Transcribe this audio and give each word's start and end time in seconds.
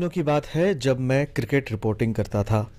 दिनों 0.00 0.10
की 0.10 0.22
बात 0.22 0.46
है 0.46 0.78
जब 0.78 1.00
मैं 1.00 1.26
क्रिकेट 1.26 1.70
रिपोर्टिंग 1.70 2.14
करता 2.14 2.44
था। 2.44 2.72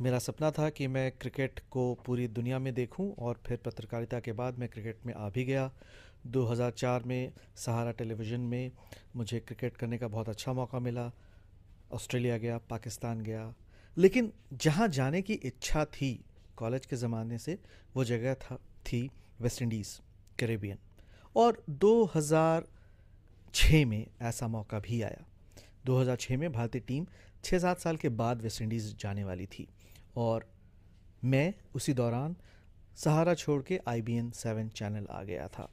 मेरा 0.00 0.18
सपना 0.18 0.50
था 0.50 0.70
कि 0.70 0.86
मैं 0.86 1.12
क्रिकेट 1.12 1.60
को 1.70 1.94
पूरी 1.94 2.28
दुनिया 2.28 2.58
में 2.58 2.74
देखूँ 2.74 3.14
और 3.14 3.40
फिर 3.46 3.56
पत्रकारिता 3.56 4.20
के 4.20 4.32
बाद 4.32 4.58
मैं 4.58 4.68
क्रिकेट 4.68 4.98
में 5.06 5.14
आ 5.14 5.30
भी 5.30 5.44
गया। 5.44 5.72
2004 6.26 7.02
में 7.02 7.32
सहारा 7.56 7.90
टेलीविज़न 7.90 8.40
में 8.40 8.72
मुझे 9.16 9.40
क्रिकेट 9.40 9.76
करने 9.76 9.98
का 9.98 10.08
बहुत 10.08 10.28
अच्छा 10.28 10.52
मौका 10.52 10.78
मिला। 10.78 11.12
ऑस्ट्रेलिया 11.92 12.38
गया, 12.38 12.58
पाकिस्तान 12.58 13.20
गया। 13.20 13.54
लेकिन 13.98 14.32
जहाँ 14.52 14.88
जाने 14.88 15.22
की 15.22 15.32
इच्छा 15.32 15.84
थी 15.84 16.24
कॉलेज 16.56 16.86
के 16.86 16.96
ज़माने 16.96 17.38
से, 17.38 17.58
वो 17.96 18.04
जगह 18.04 18.34
था, 18.34 18.56
थी 18.56 19.10
वेस्ट 19.40 19.62
इंडीज़, 19.62 20.00
करेबियन। 20.38 20.78
और 21.36 21.64
2006 21.70 23.86
में 23.86 24.06
ऐसा 24.22 24.48
मौका 24.48 24.78
भी 24.78 25.02
आया। 25.02 25.24
2006 25.86 26.36
में 26.36 26.52
भारतीय 26.52 26.80
टीम 26.80 27.06
छः 27.44 27.58
सात 27.58 27.78
साल 27.78 27.96
के 27.96 28.08
बाद 28.08 28.42
वेस्ट 28.42 28.62
इंडीज़ 28.62 28.94
जाने 28.96 29.24
वाली 29.24 29.46
थी 29.46 29.68
और 30.16 30.50
मैं 31.24 31.54
उसी 31.74 31.94
दौरान 31.94 32.36
सहारा 32.96 33.34
छोड़ 33.34 33.62
के 33.62 33.80
I 33.88 34.02
B 34.02 34.16
N 34.16 34.30
seven 34.30 34.68
channel 34.68 35.06
आ 35.10 35.22
गया 35.22 35.48
था। 35.48 35.68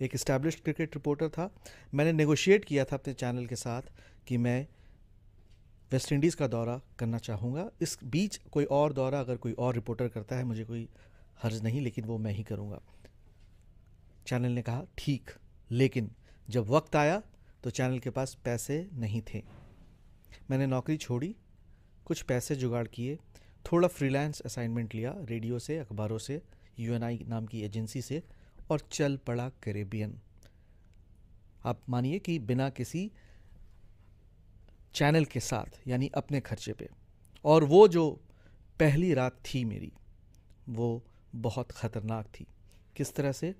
एक 0.00 0.10
इस्टेब्लिश 0.14 0.54
क्रिकेट 0.54 0.94
रिपोर्टर 0.94 1.28
था। 1.28 1.50
मैंने 1.94 2.12
नेगोशिएट 2.12 2.64
किया 2.64 2.84
था 2.84 2.96
अपने 2.96 3.14
चैनल 3.14 3.46
के 3.46 3.56
साथ 3.56 3.82
कि 4.26 4.36
मैं 4.36 4.66
वेस्ट 5.92 6.12
इंडीज़ 6.12 6.36
का 6.36 6.46
दौरा 6.46 6.80
करना 6.98 7.18
चाहूँगा। 7.18 7.70
इस 7.82 7.98
बीच 8.04 8.36
कोई 8.36 8.64
और 8.64 8.92
दौरा 8.92 9.20
अगर 9.20 9.36
कोई 9.36 9.52
और 9.52 9.74
रिपोर्टर 9.74 10.08
करता 10.08 10.36
है, 10.36 10.44
मुझे 10.44 10.64
कोई 10.64 10.88
हर्ज 11.42 11.62
नहीं, 11.62 11.80
लेकिन 11.80 12.04
वो 12.04 12.18
मैं 12.18 12.32
ही 12.32 12.42
करूँगा। 12.42 12.80
चैनल 14.26 14.50
ने 14.50 14.62
कहा, 14.62 14.82
ठीक, 14.98 15.30
लेकिन 15.70 16.10
जब 16.50 16.66
वक्त 16.68 16.96
आया 16.96 17.22
तो 17.64 17.70
चैनल 17.70 17.98
के 17.98 18.10
पास 18.10 18.34
पैसे 18.44 18.90
नहीं 18.92 19.22
थे। 19.34 19.42
मैंने 20.50 20.66
नौकरी 20.66 20.96
छोड़ी, 20.96 21.36
कुछ 22.04 22.22
पैसे 22.22 22.56
जुगाड़ 22.56 22.86
किए, 22.88 23.18
थोड़ा 23.72 23.88
फ्रीलांस 23.88 24.40
असाइनमेंट 24.40 24.94
लिया 24.94 25.14
रेडियो 25.20 25.58
से, 25.58 25.78
अखबारों 25.78 26.18
से 26.18 26.42
यूएनआई 26.78 27.24
नाम 27.28 27.46
की 27.46 27.62
एजेंसी 27.62 28.02
से, 28.02 28.22
और 28.70 28.80
चल 28.80 29.16
पड़ा 29.16 29.48
करेबियन 29.62 30.20
आप 31.64 31.80
मानिए 31.88 32.18
कि 32.18 32.38
बिना 32.38 32.68
किसी 32.70 33.10
चैनल 34.94 35.24
के 35.24 35.40
साथ, 35.40 35.88
यानी 35.88 36.10
अपने 36.14 36.40
खर्चे 36.40 36.72
पे, 36.72 36.88
और 37.44 37.64
वो 37.64 37.88
जो 37.88 38.20
पहली 38.80 39.14
रात 39.14 39.42
थी 39.46 39.64
मेरी, 39.64 39.92
वो 40.68 41.04
बहुत 41.34 41.72
ख़तरनाक 41.72 42.26
थी। 42.26 42.46
किस 42.96 43.14
तरह 43.14 43.32
से? 43.32 43.54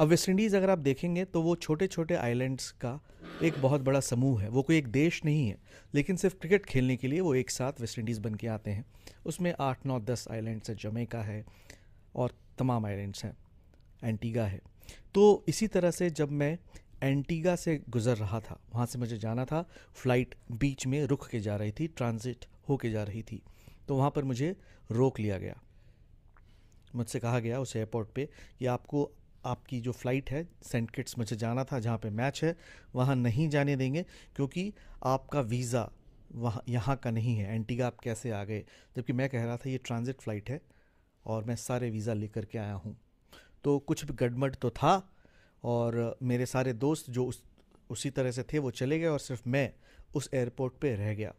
अब 0.00 0.08
वेस्ट 0.08 0.28
इंडीज़ 0.28 0.56
अगर 0.56 0.70
आप 0.70 0.78
देखेंगे 0.78 1.24
तो 1.24 1.42
वो 1.42 1.56
छोटे 1.56 1.86
छोटे 1.86 2.14
आइलैंड्स 2.14 2.70
का 2.70 3.00
एक 3.42 3.58
बहुत 3.58 3.80
बड़ा 3.80 4.00
समूह 4.00 4.40
है। 4.42 4.48
वो 4.48 4.62
कोई 4.62 4.76
एक 4.76 4.86
देश 4.88 5.24
नहीं 5.24 5.48
है, 5.48 5.56
लेकिन 5.94 6.16
सिर्फ़ 6.16 6.36
क्रिकेट 6.36 6.64
खेलने 6.66 6.96
के 6.96 7.08
लिए 7.08 7.20
वो 7.20 7.34
एक 7.34 7.50
साथ 7.50 7.80
वेस्ट 7.80 7.98
इंडीज़ 7.98 8.20
बन 8.20 8.34
के 8.34 8.46
आते 8.46 8.70
हैं। 8.70 8.84
उसमें 9.26 9.52
आठ, 9.60 9.86
नौ, 9.86 9.98
दस 10.00 10.26
आइलैंड्स 10.30 10.70
हैं, 10.70 10.76
जमेका 10.76 11.22
है 11.22 11.44
और 12.14 12.32
तमाम 12.58 12.86
आइलैंड्स 12.86 13.24
हैं। 13.24 13.36
एंटीगा 14.04 14.46
है। 14.46 14.60
तो 15.14 15.44
इसी 15.48 15.66
तरह 15.66 15.90
से 15.90 16.10
जब 16.10 16.30
मैं 16.32 16.58
एंटीगा 17.02 17.54
से 17.56 17.80
गुज़र 17.90 18.16
रहा 18.16 18.40
था, 18.40 18.58
वहाँ 18.74 18.86
से 18.86 18.98
मुझे 18.98 19.18
जाना 19.18 19.44
था, 19.44 19.62
फ़्लाइट 19.94 20.34
बीच 20.52 20.86
में 20.86 21.04
रुक 21.04 21.26
के 21.28 21.40
जा 21.40 21.56
रही 21.56 21.72
थी, 21.72 21.86
ट्रांजिट 21.86 22.46
हो 22.68 22.76
के 22.76 22.90
जा 22.90 23.02
रही 23.02 23.22
थी 23.22 23.42
तो 23.88 23.96
वहाँ 23.96 24.10
पर 24.10 24.24
मुझे 24.24 24.54
रोक 24.90 25.20
लिया 25.20 25.38
गया। 25.38 25.60
मुझसे 26.96 27.18
कहा 27.20 27.38
गया 27.38 27.60
उस 27.60 27.74
एयरपोर्ट 27.76 28.08
पे 28.08 28.28
कि 28.58 28.66
आपको 28.66 29.10
आपकी 29.44 29.80
जो 29.80 29.92
फ़्लाइट 29.92 30.30
है 30.30 30.46
सेंट 30.62 30.90
किट्स 30.90 31.18
मुझे 31.18 31.36
जाना 31.36 31.64
था, 31.64 31.78
जहाँ 31.80 31.98
पे 31.98 32.10
मैच 32.10 32.42
है, 32.44 32.56
वहाँ 32.94 33.16
नहीं 33.16 33.48
जाने 33.48 33.76
देंगे 33.76 34.04
क्योंकि 34.36 34.72
आपका 35.04 35.40
वीज़ा 35.40 35.88
वहाँ, 36.34 36.62
यहाँ 36.68 36.96
का 36.96 37.10
नहीं 37.10 37.36
है। 37.36 37.54
एंटीगा 37.54 37.86
आप 37.86 38.00
कैसे 38.00 38.30
आ 38.30 38.42
गए? 38.44 38.64
जबकि 38.96 39.12
मैं 39.12 39.28
कह 39.28 39.44
रहा 39.44 39.56
था, 39.56 39.70
ये 39.70 39.78
ट्रांजिट 39.78 40.20
फ़्लाइट 40.20 40.50
है 40.50 40.60
और 41.26 41.44
मैं 41.44 41.56
सारे 41.56 41.90
वीज़ा 41.90 42.14
लेकर 42.14 42.44
के 42.44 42.58
आया 42.58 42.74
हूँ। 42.74 42.96
तो 43.64 43.78
कुछ 43.78 44.04
भी 44.04 44.14
गड़मड़ 44.14 44.54
तो 44.54 44.70
था 44.70 45.10
और 45.64 46.18
मेरे 46.22 46.46
सारे 46.46 46.72
दोस्त 46.72 47.10
जो 47.10 47.24
उस, 47.24 47.42
उसी 47.90 48.10
तरह 48.10 48.30
से 48.30 48.42
थे, 48.42 48.58
वो 48.58 48.70
चले 48.70 48.98
गए 48.98 49.06
और 49.06 49.18
सिर्फ़ 49.18 49.48
मैं 49.48 49.72
उस 50.14 50.30
एयरपोर्ट 50.34 50.74
पे 50.80 50.94
रह 50.96 51.14
गया। 51.14 51.32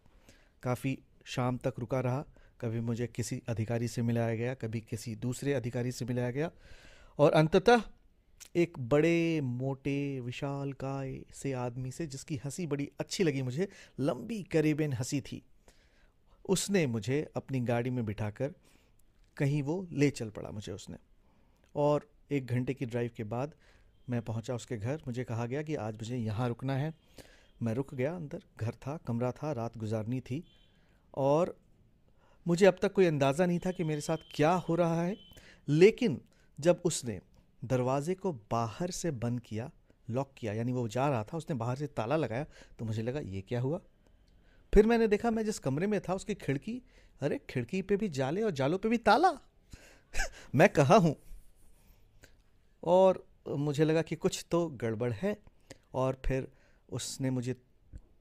काफ़ी 0.63 0.97
शाम 1.25 1.57
तक 1.57 1.73
रुका 1.79 1.99
रहा। 1.99 2.25
कभी 2.61 2.79
मुझे 2.79 3.07
किसी 3.07 3.41
अधिकारी 3.49 3.87
से 3.87 4.01
मिलाया 4.01 4.35
गया, 4.35 4.53
कभी 4.53 4.79
किसी 4.81 5.15
दूसरे 5.15 5.53
अधिकारी 5.53 5.91
से 5.91 6.05
मिलाया 6.05 6.31
गया। 6.31 6.51
और 7.19 7.31
अंततः 7.31 7.81
एक 8.55 8.79
बड़े, 8.79 9.41
मोटे, 9.41 10.19
विशाल 10.19 10.73
काय 10.73 11.19
से 11.33 11.53
आदमी 11.53 11.91
से, 11.91 12.07
जिसकी 12.07 12.35
हँसी 12.35 12.67
बड़ी 12.67 12.89
अच्छी 12.99 13.23
लगी 13.23 13.41
मुझे, 13.41 13.67
लंबी 13.99 14.43
करीबन 14.43 14.93
हँसी 14.93 15.21
थी, 15.21 15.41
उसने 16.49 16.87
मुझे 16.87 17.31
अपनी 17.35 17.59
गाड़ी 17.59 17.89
में 17.89 18.05
बिठाकर 18.05 18.53
कहीं 19.37 19.63
वो 19.63 19.87
ले 19.91 20.09
चल 20.09 20.29
पड़ा 20.29 20.49
मुझे 20.49 20.71
उसने। 20.71 20.97
और 21.75 22.09
एक 22.31 22.45
घंटे 22.45 22.73
की 22.73 22.85
ड्राइव 22.85 23.11
के 23.17 23.23
बाद 23.23 23.53
मैं 24.09 24.21
पहुँचा 24.21 24.55
उसके 24.55 24.77
घर। 24.77 25.01
मुझे 25.07 25.23
कहा 25.23 25.45
गया 25.45 25.61
कि 25.61 25.75
आज 25.75 25.93
मुझे 25.93 26.17
यहाँ 26.17 26.47
रुकना 26.47 26.75
है। 26.77 26.93
मैं 27.61 27.73
रुक 27.73 27.95
गया 27.95 28.15
अंदर, 28.15 28.39
घर 28.57 28.71
था, 28.71 28.97
कमरा 28.97 29.31
था, 29.31 29.51
रात 29.51 29.77
गुजारनी 29.77 30.19
थी। 30.19 30.43
और 31.17 31.59
मुझे 32.47 32.65
अब 32.65 32.77
तक 32.81 32.93
कोई 32.93 33.05
अंदाज़ा 33.05 33.45
नहीं 33.45 33.59
था 33.59 33.71
कि 33.71 33.83
मेरे 33.83 34.01
साथ 34.01 34.17
क्या 34.35 34.51
हो 34.51 34.75
रहा 34.75 35.03
है। 35.03 35.17
लेकिन 35.67 36.21
जब 36.59 36.81
उसने 36.85 37.21
दरवाजे 37.65 38.15
को 38.15 38.33
बाहर 38.33 38.91
से 38.91 39.11
बंद 39.11 39.39
किया, 39.39 39.71
लॉक 40.09 40.33
किया, 40.37 40.53
यानी 40.53 40.71
वो 40.71 40.87
जा 40.87 41.09
रहा 41.09 41.23
था, 41.23 41.37
उसने 41.37 41.55
बाहर 41.55 41.75
से 41.75 41.87
ताला 41.87 42.15
लगाया 42.15 42.45
तो 42.79 42.85
मुझे 42.85 43.01
लगा, 43.01 43.19
ये 43.19 43.41
क्या 43.41 43.61
हुआ? 43.61 43.81
फिर 44.73 44.85
मैंने 44.85 45.07
देखा, 45.07 45.31
मैं 45.31 45.45
जिस 45.45 45.59
कमरे 45.59 45.87
में 45.87 46.01
था, 46.01 46.13
उसकी 46.13 46.35
खिड़की, 46.35 46.81
अरे, 47.21 47.39
खिड़की 47.49 47.81
पे 47.81 47.97
भी 47.97 48.09
जाले 48.09 48.41
और 48.41 48.51
जालों 48.51 48.77
पे 48.77 48.89
भी 48.89 48.97
ताला। 48.97 49.31
मैं 50.55 50.69
कहा 50.69 50.95
हूँ। 50.95 51.15
और 52.83 53.27
मुझे 53.47 53.83
लगा 53.83 54.01
कि 54.01 54.15
कुछ 54.15 54.45
तो 54.51 54.67
गड़बड़ 54.67 55.11
है। 55.11 55.39
और 55.93 56.21
फिर 56.25 56.47
उसने 56.89 57.29
मुझे 57.29 57.55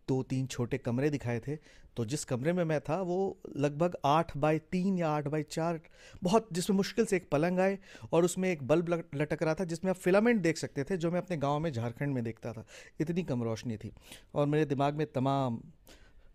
दो 0.09 0.23
तीन 0.23 0.47
छोटे 0.47 0.79
कमरे 0.79 1.11
दिखाए 1.11 1.41
थे। 1.41 1.57
तो 1.97 2.05
जिस 2.05 2.25
कमरे 2.25 2.53
में 2.53 2.63
मैं 2.65 2.81
था, 2.81 3.01
वो 3.03 3.39
लगभग 3.57 3.97
आठ 4.05 4.37
बाई 4.37 4.59
तीन 4.59 4.99
या 4.99 5.09
आठ 5.11 5.29
बाई 5.29 5.43
चार, 5.43 5.81
बहुत 6.23 6.49
जिसमें 6.53 6.77
मुश्किल 6.77 7.05
से 7.05 7.17
एक 7.17 7.29
पलंग 7.31 7.61
आए 7.61 7.79
और 8.13 8.25
उसमें 8.25 8.49
एक 8.51 8.63
बल्ब 8.63 8.93
लटक 9.15 9.43
रहा 9.43 9.55
था, 9.55 9.65
जिसमें 9.65 9.91
आप 9.91 9.97
फिलामेंट 9.97 10.43
देख 10.43 10.59
सकते 10.59 10.85
थे, 10.85 10.97
जो 10.97 11.11
मैं 11.11 11.19
अपने 11.19 11.37
गाँव 11.37 11.59
में 11.59 11.73
झारखंड 11.73 12.15
में 12.15 12.23
देखता 12.25 12.53
था। 12.53 12.65
इतनी 13.01 13.23
कम 13.23 13.43
रोशनी 13.43 13.77
थी 13.77 13.93
और 14.35 14.47
मेरे 14.47 14.65
दिमाग 14.65 14.95
में 14.95 15.07
तमाम 15.13 15.61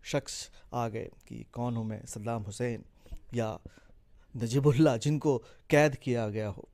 शख्स 0.04 0.50
आ 0.74 0.88
गए 0.88 1.10
कि 1.28 1.44
कौन 1.52 1.76
हूँ 1.76 1.86
मैं, 1.86 2.04
सद्दाम 2.06 2.42
हुसैन 2.42 2.84
या 3.34 3.58
नजीबुल्ला, 4.34 4.96
जिनको 4.96 5.38
कैद 5.70 5.96
किया 5.96 6.28
गया 6.28 6.48
हो। 6.48 6.68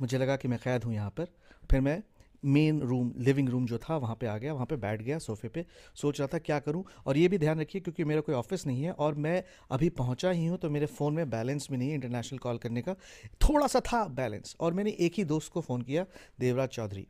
मुझे 0.00 0.18
लगा 0.18 0.36
कि 0.36 0.48
मैं 0.48 0.58
कैद 0.58 0.84
हूँ 0.84 0.94
यहाँ 0.94 1.10
पर। 1.10 1.26
फिर 1.70 1.80
मैं 1.80 2.02
मेन 2.44 2.80
रूम 2.80 3.12
लिविंग 3.18 3.48
रूम 3.48 3.66
जो 3.66 3.78
था, 3.78 3.96
वहाँ 3.96 4.16
पे 4.20 4.26
आ 4.26 4.36
गया, 4.38 4.52
वहाँ 4.52 4.66
पे 4.66 4.76
बैठ 4.76 5.02
गया 5.02 5.18
सोफे 5.18 5.48
पे, 5.48 5.64
सोच 5.94 6.20
रहा 6.20 6.28
था 6.34 6.38
क्या 6.38 6.58
करूँ। 6.58 6.84
और 7.06 7.16
ये 7.16 7.28
भी 7.28 7.38
ध्यान 7.38 7.60
रखिए 7.60 7.80
क्योंकि 7.80 8.04
मेरा 8.04 8.20
कोई 8.20 8.34
ऑफ़िस 8.34 8.66
नहीं 8.66 8.82
है 8.82 8.92
और 8.92 9.14
मैं 9.14 9.42
अभी 9.70 9.88
पहुँचा 9.88 10.30
ही 10.30 10.46
हूँ 10.46 10.58
तो 10.58 10.70
मेरे 10.70 10.86
फ़ोन 10.86 11.14
में 11.14 11.30
बैलेंस 11.30 11.68
भी 11.70 11.76
नहीं 11.76 11.88
है 11.88 11.94
इंटरनेशनल 11.94 12.38
कॉल 12.38 12.58
करने 12.58 12.82
का। 12.82 12.94
थोड़ा 13.42 13.66
सा 13.66 13.80
था 13.80 14.04
बैलेंस 14.04 14.56
और 14.60 14.72
मैंने 14.72 14.90
एक 14.90 15.14
ही 15.16 15.24
दोस्त 15.24 15.52
को 15.52 15.60
फ़ोन 15.60 15.82
किया, 15.82 16.06
देवराज 16.40 16.68
चौधरी। 16.68 17.06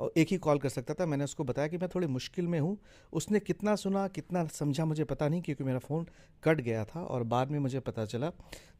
और 0.00 0.12
एक 0.16 0.28
ही 0.28 0.36
कॉल 0.36 0.58
कर 0.58 0.68
सकता 0.68 0.94
था, 0.94 1.06
मैंने 1.06 1.24
उसको 1.24 1.44
बताया 1.44 1.68
कि 1.68 1.78
मैं 1.78 1.88
थोड़ी 1.94 2.06
मुश्किल 2.06 2.46
में 2.46 2.58
हूँ। 2.60 2.76
उसने 3.12 3.40
कितना 3.40 3.76
सुना, 3.76 4.08
कितना 4.08 4.44
समझा 4.46 4.84
मुझे 4.84 5.04
पता 5.04 5.28
नहीं 5.28 5.42
क्योंकि 5.42 5.64
मेरा 5.64 5.78
फ़ोन 5.78 6.06
कट 6.44 6.60
गया 6.60 6.84
था 6.84 7.02
और 7.02 7.22
बाद 7.22 7.50
में 7.50 7.58
मुझे 7.58 7.80
पता 7.80 8.04
चला, 8.04 8.30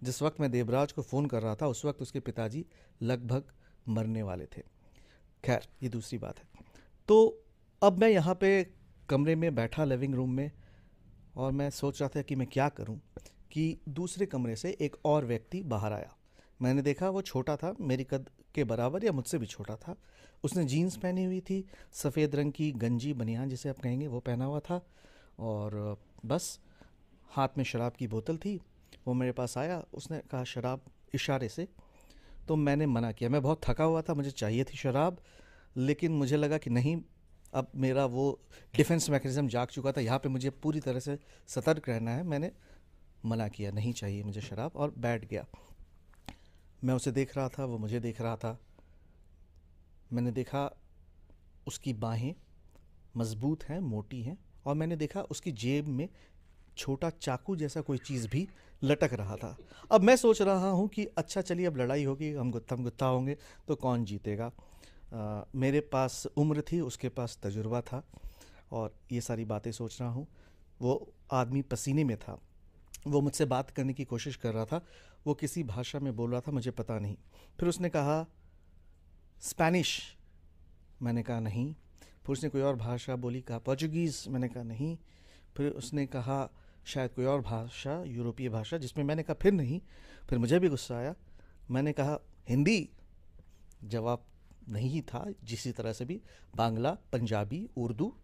जिस 0.03 0.23
वक्त 0.23 0.41
मैं 0.41 0.51
देवराज 0.51 0.93
को 0.93 1.03
फ़ोन 1.03 1.27
कर 1.27 1.43
रहा 1.43 1.55
था, 1.55 1.67
उस 1.67 1.85
वक्त 1.85 2.03
उसके 2.03 2.21
पिताजी 2.21 2.65
लगभग 3.03 3.45
मरने 3.89 4.23
वाले 4.23 4.47
थे। 4.47 4.76
खैर, 5.45 5.67
ये 5.83 5.89
दूसरी 5.89 6.19
बात 6.19 6.39
है। 6.39 6.45
तो 7.09 7.45
अब 7.83 7.99
मैं 7.99 8.09
यहाँ 8.09 8.35
पे 8.35 8.67
कमरे 9.09 9.35
में 9.37 9.55
बैठा 9.55 9.85
लिविंग 9.85 10.15
रूम 10.15 10.31
में, 10.31 10.51
और 11.37 11.53
मैं 11.53 11.71
सोच 11.71 12.01
रहा 12.01 12.11
था 12.17 12.23
कि 12.23 12.35
मैं 12.35 12.47
क्या 12.47 12.69
करूँ 12.69 13.01
कि 13.53 13.79
दूसरे 13.89 14.27
कमरे 14.27 14.57
से 14.57 14.77
एक 14.81 14.97
और 15.05 15.25
व्यक्ति 15.25 15.63
बाहर 15.63 15.93
आया। 15.93 16.17
मैंने 16.63 16.83
देखा 16.83 17.09
वो 17.09 17.23
छोटा 17.23 17.57
था, 17.57 17.75
मेरी 17.81 18.05
कद 18.05 18.31
के 18.55 18.65
बराबर 18.65 19.05
या 19.05 19.13
मुझसे 19.13 19.39
भी 19.39 19.47
छोटा 19.47 19.77
था। 19.77 19.97
उसने 20.45 20.65
जीन्स 20.65 20.97
पहनी 20.97 21.25
हुई 21.25 21.41
थी, 21.41 21.65
सफ़ेद 21.93 22.35
रंग 22.35 22.53
की 22.53 22.71
गंजी 22.73 23.13
बनियान 23.13 23.49
जिसे 23.49 23.69
आप 23.69 23.79
कहेंगे, 23.79 24.07
वो 24.07 24.21
पहना 24.21 24.45
हुआ 24.45 24.61
था, 24.61 24.81
और 25.39 25.99
बस, 26.27 26.59
हाथ 27.31 27.49
में 27.59 27.65
शराब 27.65 27.93
की 27.93 28.07
बोतल 28.07 28.37
थी, 28.37 28.61
वो 29.07 29.15
मेरे 29.15 29.33
पास 29.33 29.59
आया, 29.59 29.85
उसने 29.95 30.19
कहा, 30.19 30.45
शराब 30.45 30.81
इशारे 31.15 31.49
से 31.49 31.69
तो 32.49 32.57
मैंने 32.57 32.87
मना 32.87 33.13
किया। 33.13 33.31
मैं 33.31 33.43
बहुत 33.43 33.61
थका 33.65 33.85
हुआ 33.85 34.03
था, 34.03 34.15
मुझे 34.15 34.31
चाहिए 34.31 34.65
थी 34.65 34.77
शराब, 34.77 35.21
लेकिन 35.77 36.13
मुझे 36.13 36.37
लगा 36.37 36.59
कि 36.59 36.71
नहीं, 36.71 36.97
अब 37.55 37.71
मेरा 37.77 38.05
वो 38.07 38.41
डिफेंस 38.75 39.11
मैकेनिज़्म 39.11 39.49
जाग 39.49 39.69
चुका 39.69 39.93
था। 39.93 40.01
यहाँ 40.01 40.19
पे 40.19 40.29
मुझे 40.29 40.51
पूरी 40.51 40.81
तरह 40.81 41.01
से 41.01 41.19
सतर्क 41.49 41.89
रहना 41.89 42.11
है। 42.11 42.23
मैंने 42.23 42.51
मना 43.27 43.49
किया, 43.49 43.71
नहीं 43.71 43.93
चाहिए 43.93 44.23
मुझे 44.23 44.41
शराब, 44.41 44.77
और 44.77 44.95
बैठ 44.99 45.25
गया। 45.25 45.45
मैं 46.85 46.95
उसे 46.95 47.13
देख 47.13 47.37
रहा 47.37 47.49
था, 47.49 47.65
वो 47.65 47.79
मुझे 47.79 48.01
देख 48.01 48.21
रहा 48.21 48.37
था। 48.37 48.59
मैंने 50.13 50.31
देखा 50.31 50.71
उसकी 51.67 51.93
बाहें 51.93 52.35
मज़बूत 53.17 53.65
हैं, 53.65 53.81
मोटी 53.81 54.23
हैं, 54.23 54.39
और 54.67 54.75
मैंने 54.75 54.97
देखा 54.97 55.23
उसकी 55.23 55.53
जेब 55.53 55.89
में 55.89 56.09
छोटा 56.77 57.11
चाकू 57.11 57.57
जैसा 57.57 57.81
कोई 57.81 57.99
चीज़ 57.99 58.29
भी 58.29 58.49
लटक 58.85 59.13
रहा 59.13 59.37
था। 59.37 59.57
अब 59.93 60.03
मैं 60.03 60.17
सोच 60.17 60.43
रहा 60.43 60.71
हूँ 60.71 60.89
कि 60.89 61.05
अच्छा 61.05 61.41
चलिए 61.41 61.67
अब 61.67 61.77
लड़ाई 61.77 62.05
होगी 62.05 62.33
हम 62.33 62.51
गुत्थम 62.51 62.83
गुत्था 62.83 63.07
होंगे 63.07 63.37
तो 63.69 63.75
कौन 63.75 64.05
जीतेगा? 64.05 64.53
आ, 65.15 65.43
मेरे 65.55 65.81
पास 65.81 66.27
उम्र 66.37 66.63
थी 66.63 66.81
उसके 66.81 67.09
पास 67.09 67.39
तजुर्बा 67.43 67.81
था 67.81 68.03
और 68.73 68.95
ये 69.13 69.21
सारी 69.21 69.45
बातें 69.45 69.73
सोच 69.73 70.01
रहा 70.01 70.11
हूँ। 70.11 70.27
वो 70.83 71.13
आदमी 71.33 71.63
पसीने 71.63 72.05
में 72.05 72.17
था। 72.17 72.41
वो 73.07 73.21
मुझसे 73.21 73.45
बात 73.45 73.71
करने 73.71 73.93
की 73.93 74.05
कोशिश 74.05 74.37
कर 74.37 74.55
रहा 74.55 74.65
था। 74.65 74.85
वो 75.27 75.35
किसी 75.35 75.63
भाषा 75.65 75.99
में 75.99 76.17
बोल 76.17 76.31
रहा 76.31 76.41
था 76.41 76.51
मुझे 76.51 76.71
पता 76.71 76.99
नहीं। 76.99 77.17
फिर 77.61 77.69
उसने 77.69 77.89
कहा 77.89 78.27
स्पेनिश? 79.41 80.17
मैंने 81.03 81.23
कहा 81.23 81.41
नहीं। 81.41 81.75
फिर 82.27 82.33
उसने 82.33 82.49
कोई 82.49 82.61
और 82.61 82.77
भाषा 82.77 83.17
बोली 83.17 83.41
कहा 83.41 83.59
पोर्चुगीज़? 83.59 84.29
मैंने 84.29 84.49
कहा 84.49 84.63
नहीं। 84.63 84.99
फिर 85.57 85.71
उसने 85.71 86.07
कहा 86.07 86.51
शायद 86.87 87.11
कोई 87.11 87.25
और 87.25 87.41
भाषा, 87.41 88.03
यूरोपीय 88.03 88.49
भाषा, 88.49 88.79
जिसमें 88.79 89.05
मैंने 89.05 89.23
कहा, 89.23 89.35
फिर 89.35 89.53
नहीं। 89.53 89.81
फिर 90.29 90.39
मुझे 90.39 90.59
भी 90.59 90.69
गुस्सा 90.69 90.97
आया। 90.97 91.15
मैंने 91.71 91.93
कहा, 91.93 92.21
हिंदी? 92.49 92.91
जवाब 93.85 94.27
नहीं 94.69 95.03
था, 95.03 95.33
जिसी 95.45 95.73
तरह 95.73 95.93
से 95.93 96.05
भी 96.05 96.21
बांग्ला, 96.57 96.99
पंजाबी, 97.13 97.69
उर्दू 97.77 98.15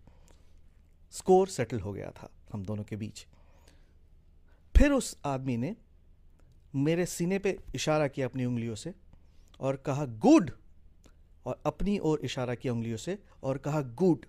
स्कोर 1.10 1.48
सेटल 1.48 1.80
हो 1.80 1.92
गया 1.92 2.10
था 2.10 2.30
हम 2.52 2.64
दोनों 2.64 2.84
के 2.84 2.96
बीच। 2.96 3.26
फिर 4.76 4.92
उस 4.92 5.18
आदमी 5.24 5.56
ने 5.56 5.76
मेरे 6.74 7.06
सीने 7.06 7.38
पे 7.38 7.58
इशारा 7.74 8.08
किया 8.08 8.26
अपनी 8.26 8.44
उंगलियों 8.44 8.74
से 8.74 8.94
और 9.60 9.76
कहा, 9.76 10.04
गुड! 10.06 10.50
और 11.46 11.62
अपनी 11.66 11.98
ओर 11.98 12.20
इशारा 12.20 12.54
किया 12.54 12.72
उंगलियों 12.72 12.96
से 12.96 13.18
और 13.42 13.58
कहा, 13.58 13.80
गुड! 13.80 14.26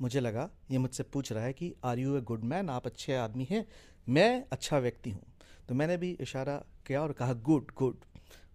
मुझे 0.00 0.20
लगा, 0.20 0.48
ये 0.70 0.78
मुझसे 0.78 1.02
पूछ 1.02 1.32
रहा 1.32 1.44
है 1.44 1.52
कि 1.52 1.74
are 1.84 1.98
you 1.98 2.16
a 2.16 2.20
good 2.20 2.44
man 2.44 2.70
आप 2.70 2.86
अच्छे 2.86 3.14
आदमी 3.14 3.46
हैं। 3.50 3.66
मैं 4.08 4.44
अच्छा 4.52 4.78
व्यक्ति 4.78 5.10
हूँ। 5.10 5.22
तो 5.68 5.74
मैंने 5.74 5.96
भी 5.96 6.10
इशारा 6.20 6.56
किया 6.86 7.02
और 7.02 7.12
कहा 7.12 7.32
गुड 7.32 7.70
गुड 7.76 8.04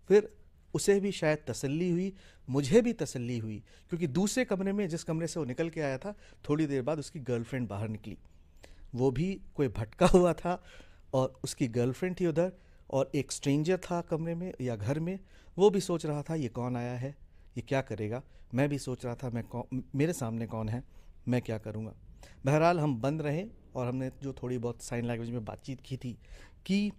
फिर 0.09 0.29
उसे 0.73 0.99
भी 0.99 1.11
शायद 1.11 1.43
तसल्ली 1.47 1.89
हुई, 1.89 2.13
मुझे 2.49 2.81
भी 2.81 2.93
तसल्ली 2.93 3.37
हुई, 3.37 3.63
क्योंकि 3.89 4.07
दूसरे 4.07 4.45
कमरे 4.45 4.73
में, 4.73 4.87
जिस 4.89 5.03
कमरे 5.03 5.27
से 5.27 5.39
वो 5.39 5.45
निकल 5.45 5.69
के 5.69 5.81
आया 5.81 5.97
था, 5.97 6.13
थोड़ी 6.49 6.65
देर 6.67 6.81
बाद 6.81 6.99
उसकी 6.99 7.19
गर्लफ्रेंड 7.19 7.67
बाहर 7.67 7.87
निकली। 7.87 8.17
वो 8.95 9.11
भी 9.11 9.41
कोई 9.55 9.67
भटका 9.67 10.05
हुआ 10.05 10.33
था 10.33 10.63
और 11.13 11.39
उसकी 11.43 11.67
गर्लफ्रेंड 11.67 12.19
थी 12.19 12.27
उधर 12.27 12.51
और 12.89 13.11
एक 13.15 13.31
स्ट्रेंजर 13.31 13.77
था 13.77 14.01
कमरे 14.01 14.35
में 14.35 14.53
या 14.61 14.75
घर 14.75 14.99
में। 14.99 15.19
वो 15.57 15.69
भी 15.69 15.79
सोच 15.79 16.05
रहा 16.05 16.21
था, 16.21 16.35
ये 16.35 16.47
कौन 16.47 16.77
आया 16.77 16.93
है? 16.93 17.15
ये 17.57 17.61
क्या 17.61 17.81
करेगा? 17.81 18.21
मैं 18.53 18.69
भी 18.69 18.79
सोच 18.79 19.05
रहा 19.05 19.15
था, 19.15 19.29
मैं 19.29 19.43
कौन 19.43 19.83
मेरे 19.95 20.13
सामने 20.13 20.47
कौन 20.47 20.69
है? 20.69 20.83
मैं 21.27 21.41
क्या 21.41 21.57
करूँगा? 21.57 21.93
बहरहाल 22.45 22.79
हम 22.79 22.99
बंद 23.01 23.21
रहे 23.21 23.45
और 23.75 23.87
हमने 23.87 24.11
जो 24.23 24.33
थोड़ी 24.33 24.57
बहुत 24.57 24.81
साइन 24.81 25.05
लैंग्वेज 25.05 25.29
में 25.29 25.45
बातचीत 25.45 25.81
की 25.81 25.97
थी, 25.97 26.17
कि 26.65 26.91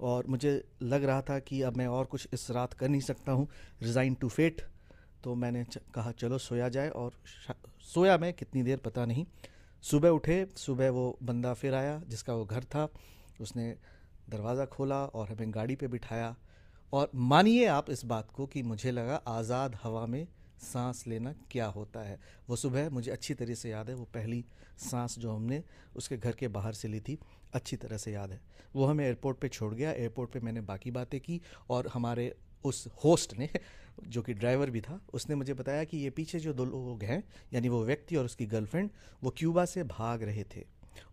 और 0.00 0.26
मुझे 0.26 0.62
लग 0.82 1.04
रहा 1.04 1.22
था 1.22 1.38
कि 1.38 1.60
अब 1.62 1.76
मैं 1.76 1.86
और 1.88 2.04
कुछ 2.04 2.28
इस 2.32 2.50
रात 2.50 2.72
कर 2.72 2.88
नहीं 2.88 3.00
सकता 3.00 3.32
हूँ 3.32 3.48
रिज़ाइन 3.82 4.14
टू 4.14 4.28
फेट 4.28 4.60
तो 5.24 5.34
मैंने 5.34 5.64
कहा, 5.94 6.10
चलो, 6.12 6.38
सोया 6.38 6.68
जाए। 6.68 6.88
और 6.88 7.12
सोया 7.84 8.16
मैं 8.18 8.32
कितनी 8.32 8.62
देर 8.62 8.78
पता 8.78 9.04
नहीं। 9.04 9.24
सुबह 9.84 10.08
उठे, 10.08 10.46
सुबह 10.56 10.90
वो 10.90 11.18
बंदा 11.22 11.52
फिर 11.54 11.74
आया, 11.74 12.00
जिसका 12.08 12.34
वो 12.34 12.44
घर 12.44 12.64
था। 12.64 12.88
उसने 13.40 13.74
दरवाज़ा 14.30 14.64
खोला 14.66 15.04
और 15.04 15.28
हमें 15.28 15.54
गाड़ी 15.54 15.76
पे 15.76 15.88
बिठाया। 15.88 16.34
और 16.92 17.10
मानिए 17.14 17.66
आप 17.66 17.90
इस 17.90 18.04
बात 18.04 18.30
को 18.30 18.46
कि 18.46 18.62
मुझे 18.62 18.90
लगा 18.90 19.16
आज़ाद 19.28 19.78
हवा 19.82 20.04
में 20.06 20.26
सांस 20.60 21.06
लेना 21.06 21.34
क्या 21.50 21.66
होता 21.66 22.00
है? 22.00 22.20
वो 22.48 22.56
सुबह, 22.56 22.90
मुझे 22.90 23.10
अच्छी 23.10 23.34
तरह 23.34 23.54
से 23.54 23.70
याद 23.70 23.88
है, 23.88 23.94
वो 23.94 24.04
पहली 24.04 24.44
सांस 24.78 25.18
जो 25.18 25.32
हमने 25.32 25.62
उसके 25.96 26.16
घर 26.16 26.32
के 26.32 26.48
बाहर 26.48 26.72
से 26.72 26.88
ली 26.88 27.00
थी, 27.00 27.18
अच्छी 27.52 27.76
तरह 27.76 27.96
से 27.96 28.12
याद 28.12 28.30
है। 28.30 28.40
वो 28.76 28.84
हमें 28.84 29.04
एयरपोर्ट 29.04 29.38
पे 29.38 29.48
छोड़ 29.48 29.74
गया, 29.74 29.92
एयरपोर्ट 29.92 30.30
पे 30.30 30.40
मैंने 30.40 30.60
बाकी 30.60 30.90
बातें 30.90 31.20
की 31.20 31.40
और 31.70 31.88
हमारे 31.88 32.34
उस 32.64 32.88
होस्ट 33.04 33.34
ने, 33.38 33.48
जो 34.08 34.22
कि 34.22 34.34
ड्राइवर 34.34 34.70
भी 34.70 34.80
था, 34.80 35.00
उसने 35.14 35.34
मुझे 35.34 35.54
बताया 35.54 35.84
कि 35.84 35.96
ये 35.96 36.10
पीछे 36.10 36.38
जो 36.38 36.52
दो 36.52 36.64
लोग 36.64 37.02
हैं, 37.02 37.22
यानी 37.52 37.68
वो 37.68 37.84
व्यक्ति 37.84 38.16
और 38.16 38.24
उसकी 38.24 38.46
गर्लफ्रेंड, 38.46 38.90
वो 39.22 39.30
क्यूबा 39.30 39.64
से 39.64 39.84
भाग 39.84 40.22
रहे 40.22 40.44
थे 40.56 40.64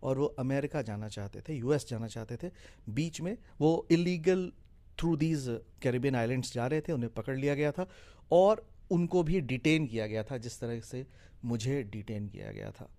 और 0.03 0.17
वो 0.17 0.25
अमेरिका 0.25 0.81
जाना 0.81 1.07
चाहते 1.07 1.41
थे, 1.41 1.53
यूएस 1.53 1.87
जाना 1.87 2.07
चाहते 2.07 2.37
थे। 2.37 2.51
बीच 2.89 3.21
में 3.21 3.37
वो 3.59 3.87
illegal 3.91 4.51
through 4.99 5.15
these 5.15 5.45
Caribbean 5.81 6.15
islands 6.15 6.53
जा 6.53 6.67
रहे 6.67 6.81
थे, 6.81 6.91
उन्हें 6.91 7.13
पकड़ 7.13 7.37
लिया 7.37 7.55
गया 7.55 7.71
था 7.71 7.87
और 8.31 8.65
उनको 8.93 9.23
भी 9.23 9.41
डिटेन 9.41 9.87
किया 9.87 10.07
गया 10.07 10.23
था, 10.23 10.37
जिस 10.37 10.59
तरह 10.59 10.79
से 10.79 11.05
मुझे 11.45 11.83
डिटेन 11.83 12.27
किया 12.27 12.51
गया 12.51 12.71
था। 12.71 12.89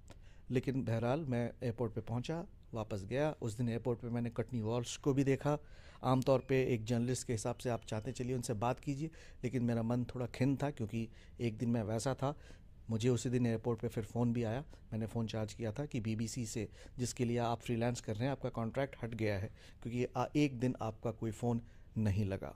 लेकिन 0.50 0.84
बहरहाल, 0.84 1.24
मैं 1.24 1.52
एयरपोर्ट 1.62 1.92
पे 1.92 2.00
पहुँचा, 2.00 2.44
वापस 2.74 3.04
गया। 3.04 3.30
उस 3.42 3.56
दिन 3.56 3.68
एयरपोर्ट 3.68 4.00
पे 4.00 4.08
मैंने 4.08 4.30
कटनी 4.30 4.60
वॉल्स 4.60 4.96
को 4.96 5.12
भी 5.14 5.24
देखा। 5.24 5.58
आमतौर 6.02 6.40
पे 6.48 6.62
एक 6.64 6.84
जर्नलिस्ट 6.84 7.26
के 7.26 7.32
हिसाब 7.32 7.56
से 7.56 7.70
आप 7.70 7.84
चाहते 7.84 8.12
चलिए 8.12 8.34
उनसे 8.34 8.54
बात 8.54 8.80
कीजिए, 8.80 9.10
लेकिन 9.44 9.62
मेरा 9.62 9.82
मन 9.82 10.04
थोड़ा 10.04 10.26
खिन 10.26 10.56
था, 10.56 10.70
क्योंकि 10.70 11.08
एक 11.40 11.58
दिन 11.58 11.70
मैं 11.70 11.82
वैसा 11.82 12.14
था। 12.14 12.34
मुझे 12.90 13.08
उसी 13.08 13.30
दिन 13.30 13.46
एयरपोर्ट 13.46 13.80
पे 13.80 13.88
फिर 13.88 14.04
फ़ोन 14.04 14.32
भी 14.32 14.42
आया। 14.42 14.64
मैंने 14.92 15.06
फ़ोन 15.06 15.26
चार्ज 15.26 15.52
किया 15.52 15.72
था 15.72 15.86
कि 15.86 16.00
बीबीसी 16.00 16.46
से, 16.46 16.68
जिसके 16.98 17.24
लिए 17.24 17.38
आप 17.38 17.60
फ्रीलांस 17.60 18.00
कर 18.00 18.14
रहे 18.14 18.24
हैं, 18.24 18.32
आपका 18.32 18.48
कॉन्ट्रैक्ट 18.48 18.96
हट 19.02 19.14
गया 19.14 19.38
है, 19.38 19.50
क्योंकि 19.82 20.06
एक 20.44 20.58
दिन 20.60 20.74
आपका 20.82 21.10
कोई 21.10 21.30
फ़ोन 21.30 21.60
नहीं 21.98 22.24
लगा। 22.24 22.54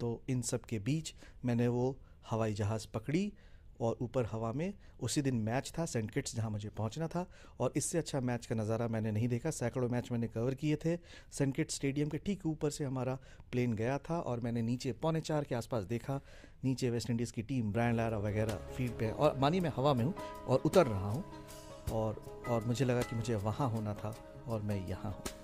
तो 0.00 0.22
इन 0.28 0.42
सब 0.42 0.60
के 0.60 0.78
बीच 0.78 1.14
मैंने 1.44 1.68
वो 1.68 1.96
हवाई 2.30 2.54
जहाज़ 2.54 2.86
पकड़ी 2.94 3.32
और 3.80 3.96
ऊपर 4.02 4.26
हवा 4.26 4.52
में, 4.52 4.72
उसी 5.00 5.22
दिन 5.22 5.34
मैच 5.36 5.72
था, 5.78 5.84
सेंट 5.86 6.10
किट्स 6.10 6.34
जहाँ 6.36 6.50
मुझे 6.50 6.68
पहुँचना 6.68 7.06
था। 7.08 7.26
और 7.60 7.72
इससे 7.76 7.98
अच्छा 7.98 8.20
मैच 8.20 8.46
का 8.46 8.54
नज़ारा 8.54 8.88
मैंने 8.88 9.12
नहीं 9.12 9.28
देखा, 9.28 9.50
सैकड़ों 9.50 9.88
मैच 9.88 10.10
मैंने 10.12 10.28
कवर 10.28 10.54
किए 10.54 10.76
थे। 10.76 10.96
सेंट 11.32 11.54
किट्स 11.56 11.74
स्टेडियम 11.74 12.08
के 12.08 12.18
ठीक 12.18 12.46
ऊपर 12.46 12.70
से 12.70 12.84
हमारा 12.84 13.18
प्लेन 13.52 13.74
गया 13.74 13.96
था 14.00 14.20
और 14.20 14.40
मैंने 14.40 14.62
नीचे 14.62 14.92
पौने 14.92 15.20
चार 15.20 15.44
के 15.44 15.54
आसपास 15.54 15.84
देखा। 15.84 16.20
नीचे 16.64 16.90
वेस्ट 16.90 17.10
इंडीज़ 17.10 17.32
की 17.32 17.42
टीम 17.42 17.72
ब्रांड 17.72 17.96
लारा 17.96 18.18
वगैरह, 18.18 18.56
फ़ील्ड 18.76 18.98
पे, 18.98 19.10
और 19.10 19.38
मानी 19.38 19.60
मैं 19.60 19.72
हवा 19.76 19.94
में 19.94 20.04
हूँ 20.04 20.14
और 20.46 20.62
उतर 20.64 20.86
रहा 20.86 21.10
हूँ 21.10 21.24
और 21.92 22.24
और 22.48 22.64
मुझे 22.64 22.84
लगा 22.84 23.02
कि 23.02 23.16
मुझे 23.16 23.34
वहाँ 23.36 23.70
होना 23.70 23.94
था 23.94 24.14
और 24.48 24.62
मैं 24.62 24.86
यहाँ 24.88 25.12
हूँ। 25.12 25.39